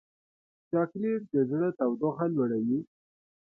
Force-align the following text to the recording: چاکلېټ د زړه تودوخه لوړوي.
چاکلېټ 0.69 1.21
د 1.33 1.35
زړه 1.49 1.69
تودوخه 1.77 2.25
لوړوي. 2.35 2.79